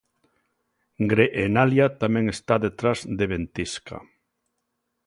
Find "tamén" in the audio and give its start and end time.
2.01-2.25